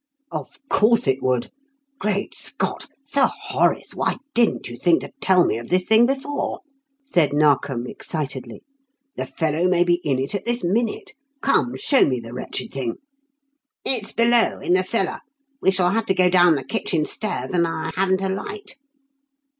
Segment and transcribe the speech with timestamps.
[0.31, 1.51] "Of course it would.
[1.99, 2.87] Great Scott!
[3.05, 6.61] Sir Horace, why didn't you think to tell me of this thing before?"
[7.03, 8.63] said Narkom, excitedly.
[9.15, 11.13] "The fellow may be in it at this minute.
[11.43, 12.95] Come, show me the wretched thing."
[13.85, 15.19] "It's below in the cellar.
[15.61, 18.77] We shall have to go down the kitchen stairs, and I haven't a light."